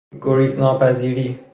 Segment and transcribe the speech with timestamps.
[0.23, 1.35] گریزناپذیری